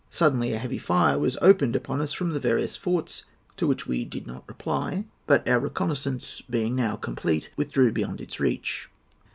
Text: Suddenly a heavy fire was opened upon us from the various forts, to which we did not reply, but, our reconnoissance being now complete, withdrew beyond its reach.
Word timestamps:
Suddenly 0.09 0.51
a 0.53 0.57
heavy 0.57 0.79
fire 0.79 1.19
was 1.19 1.37
opened 1.43 1.75
upon 1.75 2.01
us 2.01 2.11
from 2.11 2.31
the 2.31 2.39
various 2.39 2.75
forts, 2.75 3.23
to 3.55 3.67
which 3.67 3.85
we 3.85 4.03
did 4.03 4.25
not 4.25 4.43
reply, 4.47 5.05
but, 5.27 5.47
our 5.47 5.59
reconnoissance 5.59 6.41
being 6.49 6.75
now 6.75 6.95
complete, 6.95 7.51
withdrew 7.55 7.91
beyond 7.91 8.19
its 8.19 8.39
reach. 8.39 8.89